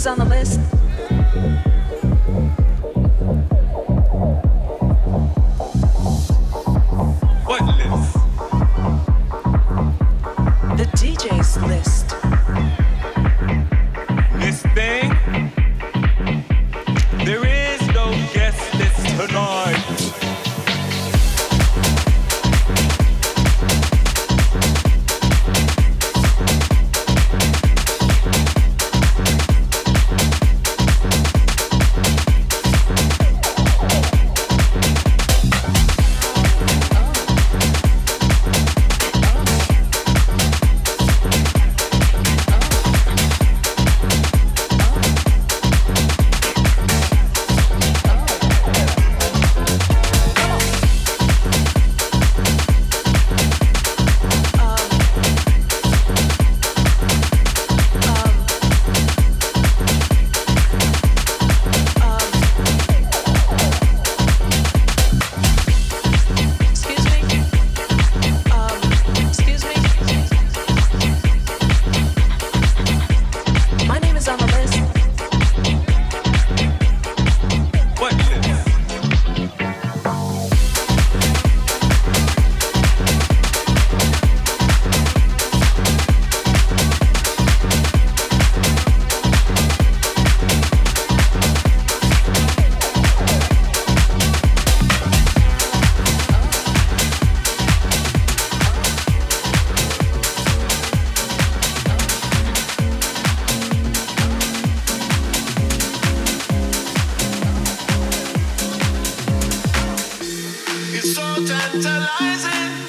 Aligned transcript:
is 0.00 0.06
on 0.06 0.18
the 0.18 0.24
list. 0.24 0.79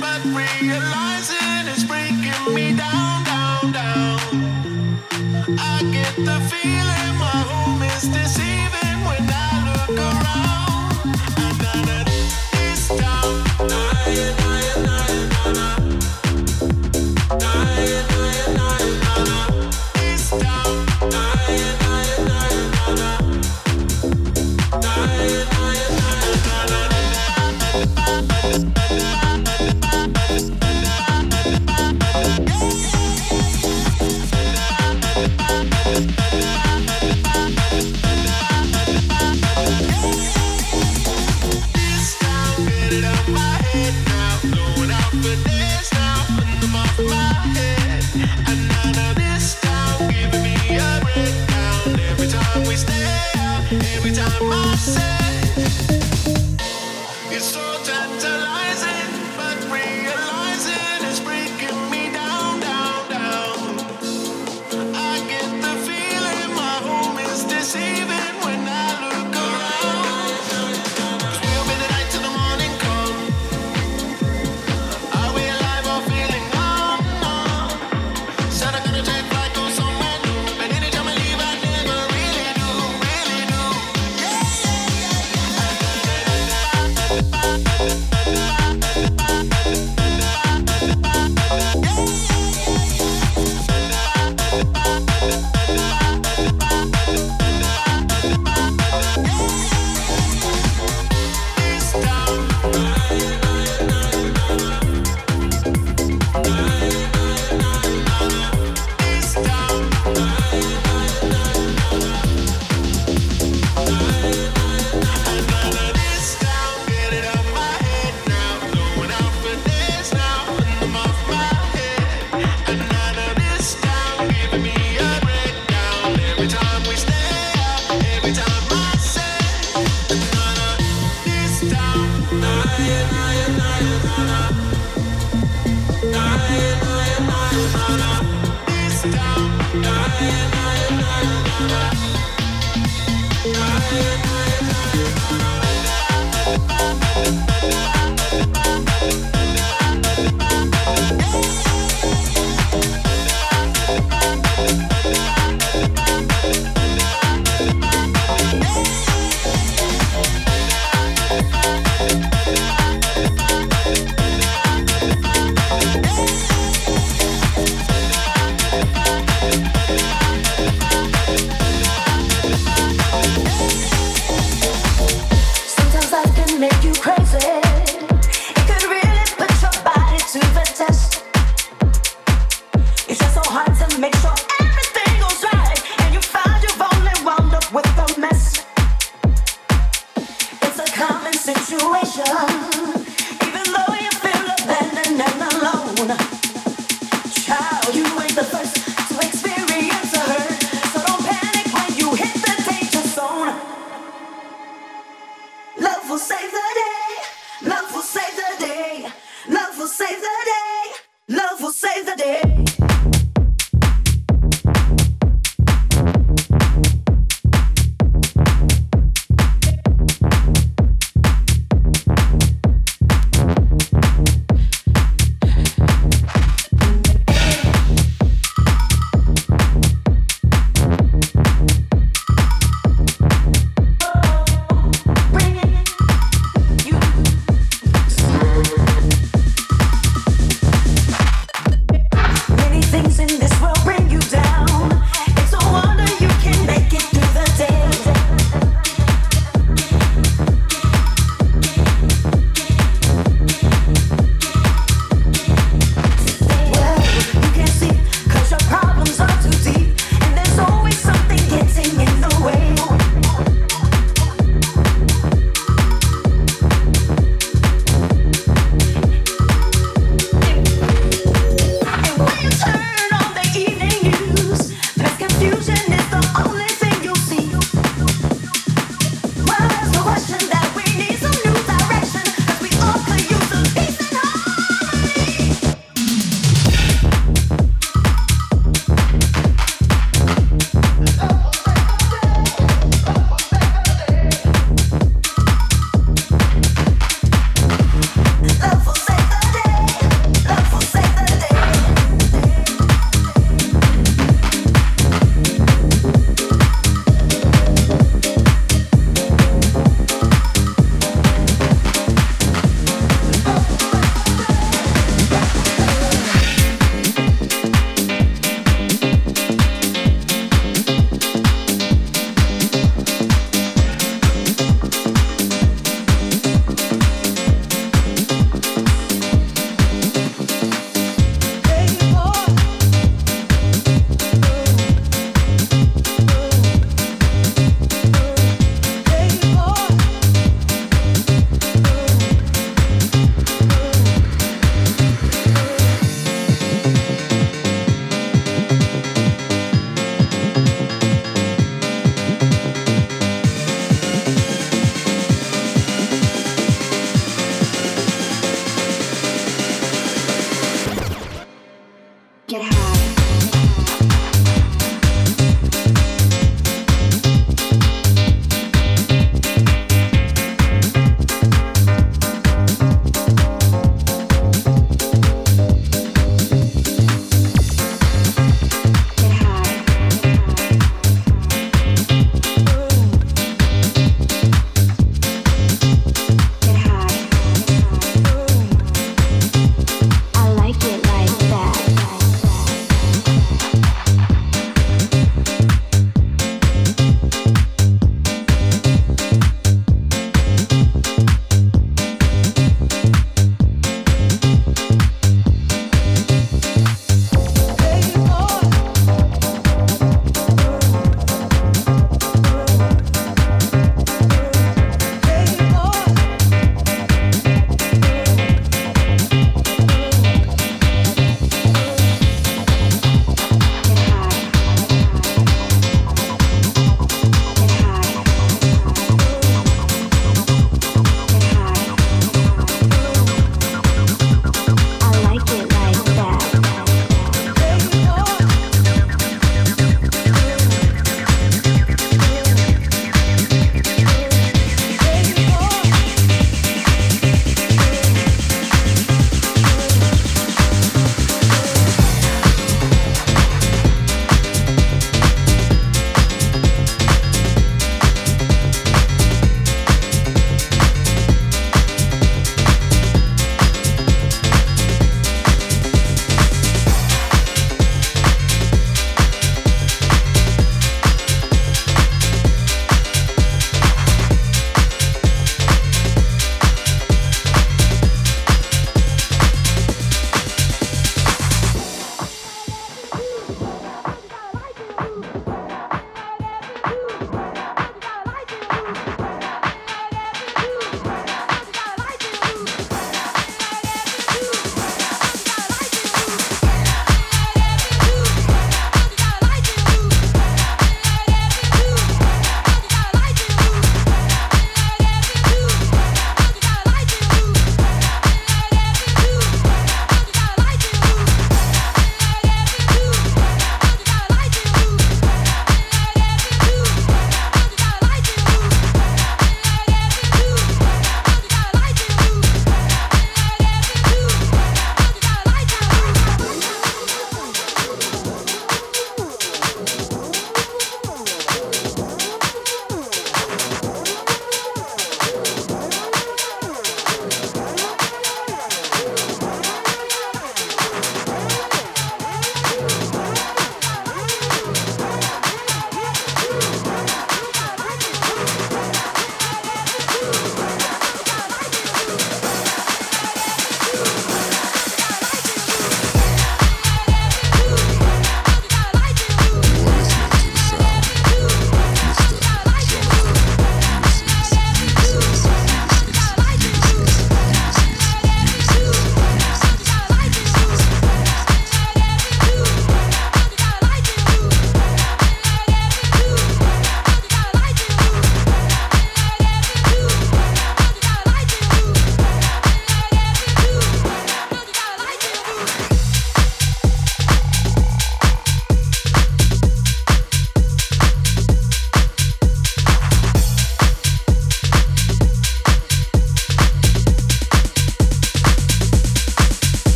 but 0.00 0.24
realizing 0.24 1.68
it's 1.68 1.84
breaking 1.84 2.54
me 2.54 2.76
down, 2.76 3.24
down, 3.24 3.72
down. 3.72 4.18
I 5.58 5.80
get 5.92 6.14
the 6.16 6.38
feeling 6.50 7.18
my 7.18 7.44
home 7.50 7.82
is 7.82 8.08
deceiving. 8.08 8.81